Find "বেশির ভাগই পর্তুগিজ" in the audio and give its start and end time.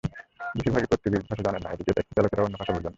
0.55-1.23